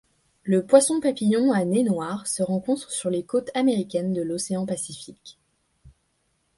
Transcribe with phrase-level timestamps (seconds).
[0.45, 5.37] Le poisson-papillon à nez noir se rencontre sur les côtes américaines de l'océan Pacifique.